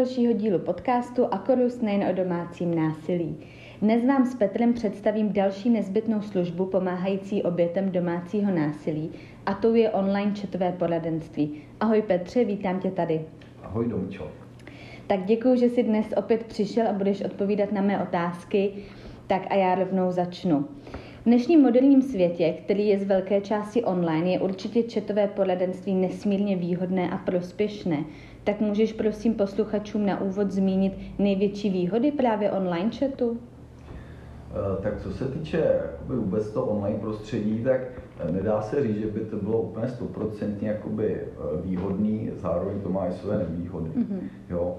dalšího 0.00 0.32
dílu 0.32 0.58
podcastu 0.58 1.26
Akorus 1.34 1.80
nejen 1.80 2.08
o 2.10 2.12
domácím 2.12 2.74
násilí. 2.74 3.36
Dnes 3.82 4.04
vám 4.06 4.26
s 4.26 4.34
Petrem 4.34 4.72
představím 4.72 5.32
další 5.32 5.70
nezbytnou 5.70 6.22
službu 6.22 6.66
pomáhající 6.66 7.42
obětem 7.42 7.90
domácího 7.92 8.54
násilí 8.54 9.10
a 9.46 9.54
to 9.54 9.74
je 9.74 9.90
online 9.90 10.32
četové 10.34 10.72
poradenství. 10.72 11.62
Ahoj 11.80 12.02
Petře, 12.02 12.44
vítám 12.44 12.80
tě 12.80 12.90
tady. 12.90 13.20
Ahoj 13.62 13.88
Domčo. 13.88 14.30
Tak 15.06 15.24
děkuji, 15.24 15.56
že 15.56 15.66
jsi 15.66 15.82
dnes 15.82 16.06
opět 16.16 16.44
přišel 16.44 16.88
a 16.88 16.92
budeš 16.92 17.22
odpovídat 17.22 17.72
na 17.72 17.82
mé 17.82 18.02
otázky. 18.02 18.72
Tak 19.26 19.42
a 19.50 19.54
já 19.54 19.74
rovnou 19.74 20.12
začnu. 20.12 20.68
V 21.20 21.24
dnešním 21.24 21.62
moderním 21.62 22.02
světě, 22.02 22.54
který 22.64 22.88
je 22.88 22.98
z 22.98 23.04
velké 23.04 23.40
části 23.40 23.84
online, 23.84 24.30
je 24.30 24.40
určitě 24.40 24.82
četové 24.82 25.28
poradenství 25.28 25.94
nesmírně 25.94 26.56
výhodné 26.56 27.10
a 27.10 27.16
prospěšné. 27.16 28.04
Tak 28.44 28.60
můžeš 28.60 28.92
prosím 28.92 29.34
posluchačům 29.34 30.06
na 30.06 30.20
úvod 30.20 30.50
zmínit 30.50 30.92
největší 31.18 31.70
výhody 31.70 32.12
právě 32.12 32.50
online 32.50 32.90
chatu? 32.98 33.38
Eh, 34.50 34.82
tak 34.82 35.02
co 35.02 35.12
se 35.12 35.24
týče 35.24 35.80
jakoby 35.84 36.16
vůbec 36.16 36.50
to 36.50 36.64
online 36.64 36.98
prostředí, 36.98 37.64
tak 37.64 37.80
eh, 38.18 38.32
nedá 38.32 38.62
se 38.62 38.82
říct, 38.82 38.98
že 38.98 39.06
by 39.06 39.20
to 39.20 39.36
bylo 39.36 39.60
úplně 39.60 39.88
stoprocentně 39.88 40.68
jakoby 40.68 41.14
eh, 41.14 41.26
výhodný, 41.62 42.30
zároveň 42.34 42.80
to 42.80 42.88
má 42.88 43.06
i 43.06 43.12
své 43.12 43.38
nevýhody. 43.38 43.90
Mm-hmm. 43.90 44.20
Jo? 44.50 44.76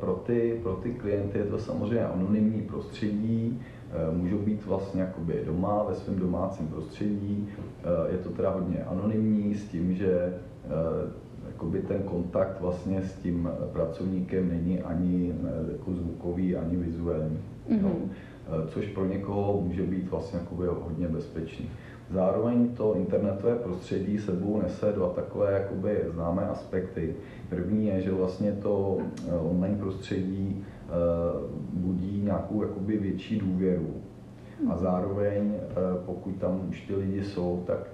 Pro, 0.00 0.14
ty, 0.14 0.60
pro 0.62 0.72
ty 0.72 0.90
klienty 0.90 1.38
je 1.38 1.44
to 1.44 1.58
samozřejmě 1.58 2.06
anonymní 2.06 2.62
prostředí, 2.62 3.60
můžou 4.12 4.38
být 4.38 4.66
vlastně 4.66 5.00
jakoby 5.00 5.42
doma, 5.46 5.82
ve 5.88 5.94
svém 5.94 6.18
domácím 6.18 6.68
prostředí. 6.68 7.48
Je 8.12 8.18
to 8.18 8.30
teda 8.30 8.50
hodně 8.50 8.84
anonymní 8.84 9.54
s 9.54 9.64
tím, 9.64 9.94
že 9.94 10.34
jakoby 11.54 11.80
ten 11.80 12.02
kontakt 12.02 12.60
vlastně 12.60 13.02
s 13.02 13.12
tím 13.12 13.48
pracovníkem 13.72 14.48
není 14.48 14.82
ani 14.82 15.34
jako 15.72 15.92
zvukový, 15.92 16.56
ani 16.56 16.76
vizuální. 16.76 17.38
Mm-hmm. 17.70 18.08
Eh, 18.46 18.68
což 18.68 18.86
pro 18.86 19.06
někoho 19.06 19.60
může 19.60 19.82
být 19.82 20.10
vlastně 20.10 20.38
jakoby 20.38 20.66
hodně 20.66 21.08
bezpečný. 21.08 21.70
Zároveň 22.10 22.68
to 22.68 22.94
internetové 22.94 23.56
prostředí 23.56 24.18
sebou 24.18 24.62
nese 24.62 24.92
dva 24.92 25.08
takové 25.08 25.52
jakoby 25.52 26.00
známé 26.14 26.46
aspekty. 26.46 27.14
První 27.48 27.86
je, 27.86 28.00
že 28.00 28.12
vlastně 28.12 28.52
to 28.52 28.98
eh, 29.28 29.34
online 29.34 29.78
prostředí 29.78 30.64
eh, 30.64 30.92
budí 31.72 32.20
nějakou 32.24 32.62
jakoby 32.62 32.98
větší 32.98 33.38
důvěru. 33.38 33.94
A 34.70 34.76
zároveň, 34.76 35.54
pokud 36.06 36.30
tam 36.30 36.66
už 36.68 36.80
ty 36.80 36.94
lidi 36.94 37.24
jsou, 37.24 37.62
tak 37.66 37.90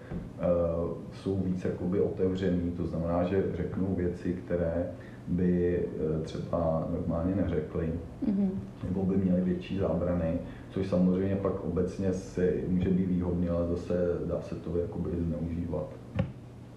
jsou 1.12 1.36
víc 1.36 1.64
jakoby 1.64 2.00
otevřený, 2.00 2.70
to 2.70 2.86
znamená, 2.86 3.24
že 3.24 3.44
řeknou 3.54 3.94
věci, 3.94 4.32
které 4.44 4.90
by 5.30 5.78
eh, 5.78 6.22
třeba 6.22 6.88
normálně 6.92 7.34
neřekli, 7.34 7.92
mm-hmm. 8.26 8.50
nebo 8.84 9.02
by 9.04 9.16
měli 9.16 9.40
větší 9.40 9.78
zábrany, 9.78 10.38
což 10.70 10.86
samozřejmě 10.86 11.36
pak 11.36 11.64
obecně 11.64 12.12
se 12.12 12.52
může 12.68 12.90
být 12.90 13.06
výhodné, 13.06 13.50
ale 13.50 13.66
zase 13.66 13.94
dá 14.26 14.40
se 14.40 14.54
to 14.54 14.78
jakoby 14.78 15.10
zneužívat. 15.10 15.88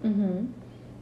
Mm-hmm. 0.04 0.46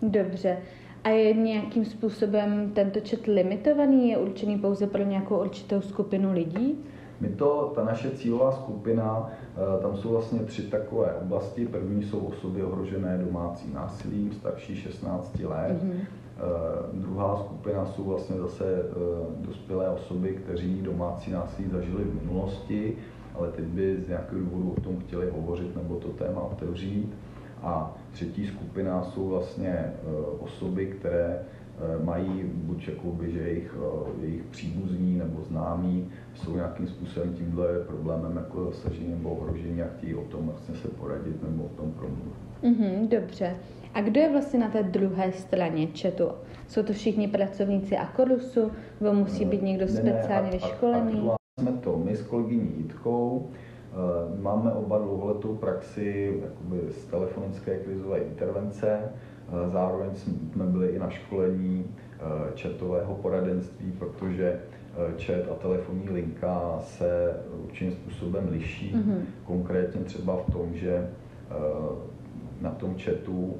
Dobře. 0.02 0.56
A 1.04 1.08
je 1.08 1.34
nějakým 1.34 1.84
způsobem 1.84 2.70
tento 2.74 3.00
čet 3.00 3.26
limitovaný? 3.26 4.10
Je 4.10 4.18
určený 4.18 4.58
pouze 4.58 4.86
pro 4.86 5.02
nějakou 5.02 5.40
určitou 5.40 5.80
skupinu 5.80 6.32
lidí? 6.32 6.78
My 7.22 7.28
to, 7.28 7.72
ta 7.74 7.84
naše 7.84 8.10
cílová 8.10 8.52
skupina, 8.52 9.30
eh, 9.30 9.82
tam 9.82 9.96
jsou 9.96 10.08
vlastně 10.08 10.38
tři 10.40 10.62
takové 10.62 11.14
oblasti. 11.14 11.66
První 11.66 12.02
jsou 12.02 12.18
osoby 12.18 12.62
ohrožené 12.62 13.18
domácím 13.18 13.74
násilím, 13.74 14.32
starší 14.32 14.76
16 14.76 15.38
let. 15.44 15.82
Mm-hmm. 15.82 16.00
Druhá 16.92 17.36
skupina 17.36 17.86
jsou 17.86 18.04
vlastně 18.04 18.36
zase 18.36 18.64
eh, 18.66 19.46
dospělé 19.46 19.88
osoby, 19.88 20.28
kteří 20.44 20.82
domácí 20.82 21.30
násilí 21.30 21.68
zažili 21.68 22.04
v 22.04 22.22
minulosti, 22.22 22.96
ale 23.34 23.48
teď 23.48 23.64
by 23.64 24.00
z 24.00 24.08
nějakého 24.08 24.40
důvodu 24.40 24.74
o 24.76 24.80
tom 24.80 24.98
chtěli 24.98 25.30
hovořit 25.30 25.76
nebo 25.76 25.96
to 25.96 26.08
téma 26.08 26.40
otevřít. 26.40 27.14
A 27.62 27.96
třetí 28.12 28.46
skupina 28.46 29.04
jsou 29.04 29.28
vlastně 29.28 29.92
osoby, 30.40 30.86
které 30.86 31.42
mají 32.04 32.44
buď 32.54 32.88
jakoby, 32.88 33.32
že 33.32 33.38
jejich, 33.38 33.76
eh, 33.78 34.24
jejich 34.24 34.44
příbuzní 34.44 35.18
nebo 35.18 35.42
známí 35.42 36.10
jsou 36.34 36.56
nějakým 36.56 36.86
způsobem 36.86 37.34
tímhle 37.34 37.66
problémem 37.86 38.36
jako 38.36 38.64
zasažení 38.64 39.10
nebo 39.10 39.30
ohrožení 39.30 39.82
a 39.82 39.86
chtějí 39.96 40.14
o 40.14 40.24
tom 40.24 40.46
vlastně 40.46 40.74
se 40.74 40.88
poradit 40.88 41.42
nebo 41.42 41.64
o 41.64 41.68
tom 41.68 41.92
promluvit. 41.92 42.34
Mm-hmm, 42.62 43.08
dobře. 43.08 43.56
A 43.94 44.00
kdo 44.00 44.20
je 44.20 44.30
vlastně 44.30 44.58
na 44.58 44.68
té 44.68 44.82
druhé 44.82 45.32
straně 45.32 45.86
četu? 45.86 46.28
Jsou 46.68 46.82
to 46.82 46.92
všichni 46.92 47.28
pracovníci 47.28 47.96
Akorusu, 47.96 48.70
nebo 49.00 49.14
musí 49.14 49.44
být 49.44 49.62
někdo 49.62 49.84
ne, 49.84 49.92
speciálně 49.92 50.50
ne, 50.50 50.56
vyškolený? 50.56 51.28
A, 51.30 51.34
jsme 51.60 51.72
to 51.72 51.98
my 51.98 52.16
s 52.16 52.22
kolegyní 52.22 52.74
Jitkou, 52.76 53.50
eh, 53.92 54.42
Máme 54.42 54.72
oba 54.72 54.98
dlouholetou 54.98 55.54
praxi 55.54 56.40
jakoby 56.42 56.92
z 56.92 57.04
telefonické 57.04 57.78
krizové 57.78 58.18
intervence 58.18 59.12
Zároveň 59.66 60.10
jsme 60.14 60.64
byli 60.64 60.88
i 60.88 60.98
na 60.98 61.10
školení 61.10 61.84
četového 62.54 63.16
eh, 63.18 63.22
poradenství, 63.22 63.92
protože 63.98 64.60
chat 65.18 65.36
eh, 65.36 65.50
a 65.50 65.54
telefonní 65.54 66.10
linka 66.10 66.78
se 66.80 67.36
určitým 67.64 67.92
způsobem 67.92 68.48
liší. 68.50 68.94
Mm-hmm. 68.94 69.20
Konkrétně 69.44 70.00
třeba 70.00 70.36
v 70.36 70.52
tom, 70.52 70.74
že 70.74 70.94
eh, 70.94 71.54
na 72.60 72.70
tom 72.70 72.94
chatu 72.98 73.54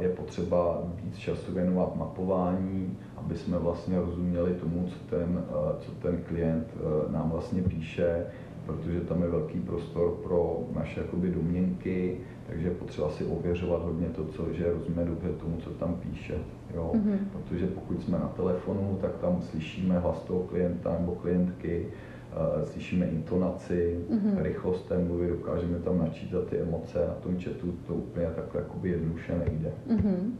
je 0.00 0.08
potřeba 0.08 0.82
víc 1.02 1.16
času 1.16 1.52
věnovat 1.52 1.96
mapování, 1.96 2.98
aby 3.16 3.36
jsme 3.36 3.58
vlastně 3.58 4.00
rozuměli 4.00 4.54
tomu, 4.54 4.86
co 4.88 5.16
ten, 5.16 5.44
co 5.78 5.92
ten 5.92 6.22
klient 6.22 6.66
nám 7.10 7.30
vlastně 7.30 7.62
píše, 7.62 8.26
protože 8.66 9.00
tam 9.00 9.22
je 9.22 9.28
velký 9.28 9.60
prostor 9.60 10.10
pro 10.22 10.60
naše 10.74 11.00
jakoby 11.00 11.28
domněnky, 11.28 12.16
takže 12.46 12.68
je 12.68 12.74
potřeba 12.74 13.10
si 13.10 13.24
ověřovat 13.24 13.82
hodně 13.82 14.06
to, 14.06 14.24
co, 14.24 14.52
že 14.52 14.72
rozumíme 14.72 15.04
dobře 15.04 15.28
tomu, 15.32 15.56
co 15.56 15.70
tam 15.70 15.94
píše. 15.94 16.34
Jo? 16.74 16.92
Mm-hmm. 16.94 17.18
Protože 17.32 17.66
pokud 17.66 18.02
jsme 18.02 18.18
na 18.18 18.28
telefonu, 18.28 18.98
tak 19.00 19.16
tam 19.16 19.42
slyšíme 19.42 19.98
hlas 19.98 20.22
toho 20.22 20.40
klienta 20.40 20.96
nebo 21.00 21.14
klientky, 21.14 21.86
uh, 21.86 22.64
slyšíme 22.64 23.06
intonaci, 23.06 24.00
mm-hmm. 24.10 24.42
rychlost 24.42 24.88
té 24.88 24.98
mluvy, 24.98 25.28
dokážeme 25.28 25.78
tam 25.78 25.98
načítat 25.98 26.46
ty 26.46 26.58
emoce, 26.58 26.98
na 27.08 27.14
tom 27.14 27.40
chatu 27.40 27.74
to 27.86 27.94
úplně 27.94 28.26
takhle 28.26 28.60
jakoby 28.60 28.88
jednoduše 28.88 29.38
nejde. 29.38 29.72
Mm-hmm. 29.88 30.30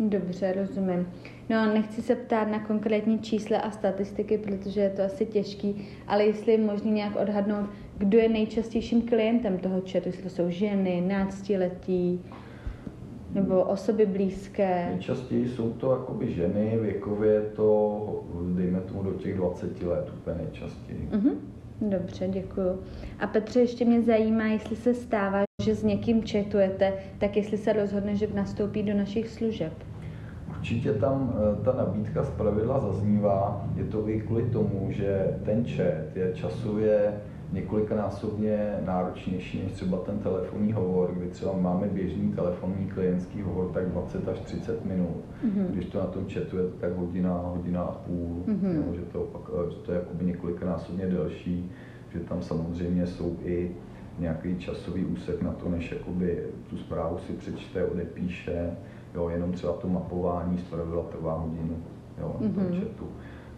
Dobře, 0.00 0.52
rozumím. 0.52 1.08
No, 1.50 1.74
nechci 1.74 2.02
se 2.02 2.14
ptát 2.14 2.48
na 2.48 2.58
konkrétní 2.58 3.18
čísla 3.18 3.58
a 3.58 3.70
statistiky, 3.70 4.38
protože 4.38 4.80
je 4.80 4.90
to 4.90 5.02
asi 5.02 5.26
těžký, 5.26 5.88
ale 6.06 6.24
jestli 6.24 6.52
je 6.52 6.58
možné 6.58 6.90
nějak 6.90 7.16
odhadnout, 7.16 7.70
kdo 7.98 8.18
je 8.18 8.28
nejčastějším 8.28 9.02
klientem 9.02 9.58
toho 9.58 9.80
chatu, 9.80 10.08
jestli 10.08 10.22
to 10.22 10.28
jsou 10.28 10.50
ženy, 10.50 11.00
náctiletí, 11.00 12.20
nebo 13.34 13.62
osoby 13.62 14.06
blízké? 14.06 14.86
Nejčastěji 14.90 15.48
jsou 15.48 15.72
to 15.72 15.92
jakoby 15.92 16.32
ženy, 16.32 16.78
věkově 16.82 17.40
to, 17.40 18.24
dejme 18.54 18.80
tomu, 18.80 19.02
do 19.02 19.12
těch 19.12 19.36
20 19.36 19.82
let 19.82 20.12
úplně 20.20 20.36
nejčastěji. 20.36 21.08
Uh-huh. 21.12 21.34
Dobře, 21.80 22.28
děkuju. 22.28 22.82
A 23.18 23.26
Petře, 23.26 23.60
ještě 23.60 23.84
mě 23.84 24.02
zajímá, 24.02 24.44
jestli 24.44 24.76
se 24.76 24.94
stává, 24.94 25.45
že 25.66 25.74
s 25.74 25.82
někým 25.82 26.24
četujete, 26.24 26.92
tak 27.18 27.36
jestli 27.36 27.58
se 27.58 27.72
rozhodne, 27.72 28.16
že 28.16 28.28
nastoupí 28.34 28.82
do 28.82 28.94
našich 28.94 29.28
služeb. 29.28 29.72
Určitě 30.58 30.92
tam 30.92 31.34
eh, 31.34 31.64
ta 31.64 31.72
nabídka 31.72 32.22
z 32.22 32.30
pravidla 32.30 32.80
zaznívá. 32.80 33.66
Je 33.76 33.84
to 33.84 34.08
i 34.08 34.20
kvůli 34.20 34.42
tomu, 34.42 34.86
že 34.90 35.38
ten 35.44 35.64
chat 35.64 36.16
je 36.16 36.32
časově 36.34 37.12
několikanásobně 37.52 38.74
náročnější 38.86 39.62
než 39.62 39.72
třeba 39.72 39.98
ten 39.98 40.18
telefonní 40.18 40.72
hovor, 40.72 41.14
kdy 41.14 41.26
třeba 41.26 41.52
máme 41.52 41.86
běžný 41.86 42.32
telefonní 42.32 42.86
klientský 42.86 43.42
hovor 43.42 43.70
tak 43.74 43.88
20 43.88 44.28
až 44.28 44.38
30 44.40 44.84
minut. 44.84 45.24
Mm-hmm. 45.44 45.66
Když 45.70 45.84
to 45.84 45.98
na 45.98 46.06
tom 46.06 46.24
chatu 46.34 46.56
je 46.56 46.64
to 46.64 46.76
tak 46.80 46.96
hodina, 46.96 47.42
hodina 47.44 47.82
a 47.82 47.92
půl, 47.92 48.42
mm-hmm. 48.46 48.72
nebo, 48.72 48.94
že, 48.94 49.02
to 49.02 49.22
opak, 49.22 49.42
eh, 49.54 49.70
že 49.70 49.76
to 49.76 49.92
je 49.92 49.98
jakoby 49.98 50.24
několikanásobně 50.24 51.06
delší, 51.06 51.70
že 52.12 52.20
tam 52.20 52.42
samozřejmě 52.42 53.06
jsou 53.06 53.36
i 53.44 53.70
nějaký 54.18 54.56
časový 54.58 55.04
úsek 55.04 55.42
na 55.42 55.52
to, 55.52 55.68
než 55.68 55.92
jakoby 55.92 56.44
tu 56.70 56.76
zprávu 56.76 57.18
si 57.18 57.32
přečte, 57.32 57.84
odepíše, 57.84 58.76
jo, 59.14 59.28
jenom 59.28 59.52
třeba 59.52 59.72
to 59.72 59.88
mapování 59.88 60.58
zpravidla 60.58 61.02
trvá 61.02 61.34
hodinu 61.34 61.76
jo, 62.20 62.36
na 62.40 62.48
tom 62.48 62.64
mm-hmm. 62.64 62.80
chatu. 62.80 63.06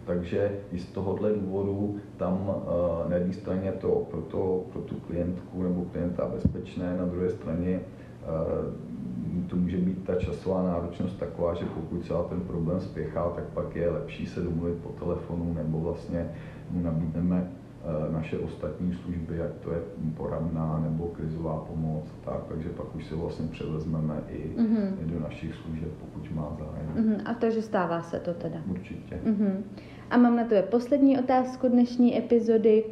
Takže 0.05 0.51
i 0.71 0.79
z 0.79 0.85
tohohle 0.85 1.33
důvodu 1.33 1.97
tam 2.17 2.33
uh, 2.33 3.09
na 3.09 3.15
jedné 3.15 3.33
straně 3.33 3.71
to 3.71 4.07
pro, 4.11 4.21
to 4.21 4.63
pro 4.73 4.81
tu 4.81 4.95
klientku 4.95 5.63
nebo 5.63 5.85
klienta 5.91 6.25
bezpečné, 6.25 6.97
na 6.97 7.05
druhé 7.05 7.29
straně 7.29 7.79
uh, 7.79 9.47
to 9.47 9.55
může 9.55 9.77
být 9.77 10.03
ta 10.03 10.15
časová 10.15 10.63
náročnost 10.63 11.19
taková, 11.19 11.53
že 11.53 11.65
pokud 11.65 12.05
se 12.05 12.13
ten 12.29 12.41
problém 12.41 12.79
spěchá, 12.79 13.29
tak 13.29 13.43
pak 13.43 13.75
je 13.75 13.89
lepší 13.89 14.25
se 14.25 14.41
domluvit 14.41 14.77
po 14.77 15.05
telefonu 15.05 15.53
nebo 15.53 15.79
vlastně 15.79 16.29
mu 16.71 16.81
nabídneme 16.81 17.51
Eh, 17.51 17.68
naše 18.11 18.37
ostatní 18.37 18.93
služby, 18.93 19.37
jak 19.37 19.53
to 19.53 19.71
je 19.71 19.79
poradná 20.17 20.79
nebo 20.79 21.07
krizová 21.07 21.65
pomoc, 21.67 22.05
tak, 22.25 22.43
takže 22.49 22.69
pak 22.69 22.95
už 22.95 23.05
si 23.05 23.15
vlastně 23.15 23.47
převezmeme 23.47 24.21
i, 24.29 24.55
mm-hmm. 24.57 24.93
do 25.01 25.19
našich 25.19 25.55
služeb, 25.55 25.89
pokud 25.99 26.31
má 26.31 26.57
zájem. 26.59 26.93
Mm-hmm. 26.95 27.21
A 27.25 27.33
takže 27.33 27.61
stává 27.61 28.01
se 28.01 28.19
to 28.19 28.33
teda? 28.33 28.59
Určitě. 28.71 29.19
Mm-hmm. 29.25 29.63
A 30.09 30.17
mám 30.17 30.35
na 30.35 30.43
tebe 30.43 30.63
poslední 30.63 31.19
otázku 31.19 31.67
dnešní 31.67 32.17
epizody. 32.17 32.83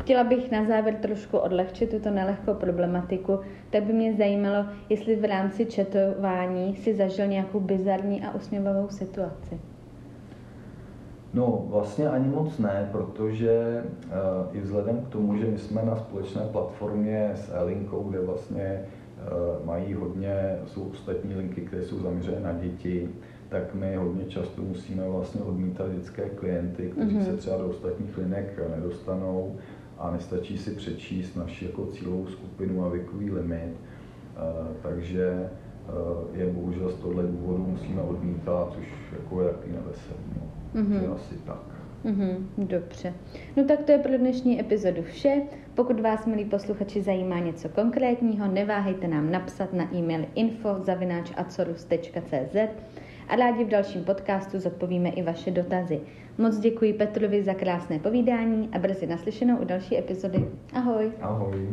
Chtěla 0.00 0.24
bych 0.24 0.50
na 0.50 0.64
závěr 0.64 0.94
trošku 0.94 1.38
odlehčit 1.38 1.90
tuto 1.90 2.10
nelehkou 2.10 2.54
problematiku, 2.54 3.40
tak 3.70 3.82
by 3.82 3.92
mě 3.92 4.14
zajímalo, 4.14 4.66
jestli 4.88 5.16
v 5.16 5.24
rámci 5.24 5.66
četování 5.66 6.76
si 6.76 6.94
zažil 6.94 7.26
nějakou 7.26 7.60
bizarní 7.60 8.24
a 8.24 8.34
usměvavou 8.34 8.88
situaci. 8.88 9.60
No 11.34 11.66
vlastně 11.70 12.08
ani 12.08 12.28
moc 12.28 12.58
ne, 12.58 12.88
protože 12.92 13.84
uh, 14.06 14.56
i 14.56 14.60
vzhledem 14.60 15.00
k 15.00 15.08
tomu, 15.08 15.36
že 15.36 15.44
my 15.44 15.58
jsme 15.58 15.82
na 15.82 15.96
společné 15.96 16.42
platformě 16.52 17.30
s 17.34 17.50
Elinkou, 17.54 18.02
kde 18.02 18.20
vlastně 18.20 18.80
uh, 18.80 19.66
mají 19.66 19.94
hodně, 19.94 20.58
jsou 20.66 20.82
ostatní 20.82 21.34
linky, 21.34 21.60
které 21.60 21.82
jsou 21.82 21.98
zaměřené 21.98 22.40
na 22.40 22.52
děti, 22.52 23.08
tak 23.48 23.74
my 23.74 23.96
hodně 23.96 24.24
často 24.24 24.62
musíme 24.62 25.08
vlastně 25.08 25.40
odmítat 25.40 25.92
dětské 25.92 26.28
klienty, 26.28 26.90
kteří 26.90 27.16
mm-hmm. 27.16 27.24
se 27.24 27.36
třeba 27.36 27.56
do 27.56 27.68
ostatních 27.68 28.18
linek 28.18 28.60
nedostanou 28.76 29.56
a 29.98 30.10
nestačí 30.10 30.58
si 30.58 30.70
přečíst 30.70 31.36
naši 31.36 31.64
jako 31.64 31.86
cílovou 31.86 32.26
skupinu 32.26 32.84
a 32.84 32.88
věkový 32.88 33.30
limit. 33.30 33.72
Uh, 33.72 34.66
takže 34.82 35.40
uh, 35.42 35.71
je 36.32 36.46
bohužel 36.46 36.90
z 36.90 36.94
tohle 36.94 37.22
důvodu 37.22 37.66
musíme 37.66 38.02
odmítat, 38.02 38.72
což 38.74 38.84
jako 39.12 39.42
je 39.42 39.52
taky 39.52 39.70
neveselý. 39.70 40.18
No. 40.36 40.42
Mm-hmm. 40.82 41.14
asi 41.14 41.34
tak. 41.46 41.58
Mm-hmm, 42.04 42.36
dobře. 42.58 43.14
No 43.56 43.64
tak 43.64 43.82
to 43.82 43.92
je 43.92 43.98
pro 43.98 44.18
dnešní 44.18 44.60
epizodu 44.60 45.02
vše. 45.02 45.42
Pokud 45.74 46.00
vás, 46.00 46.26
milí 46.26 46.44
posluchači, 46.44 47.02
zajímá 47.02 47.38
něco 47.38 47.68
konkrétního, 47.68 48.48
neváhejte 48.48 49.08
nám 49.08 49.30
napsat 49.30 49.72
na 49.72 49.94
e-mail 49.94 50.26
info.acorus.cz 50.34 52.56
a 53.28 53.36
rádi 53.36 53.64
v 53.64 53.68
dalším 53.68 54.04
podcastu 54.04 54.58
zodpovíme 54.58 55.08
i 55.08 55.22
vaše 55.22 55.50
dotazy. 55.50 56.00
Moc 56.38 56.58
děkuji 56.58 56.92
Petrovi 56.92 57.42
za 57.42 57.54
krásné 57.54 57.98
povídání 57.98 58.68
a 58.72 58.78
brzy 58.78 59.06
naslyšenou 59.06 59.56
u 59.56 59.64
další 59.64 59.98
epizody. 59.98 60.48
Ahoj. 60.72 61.12
Ahoj. 61.20 61.68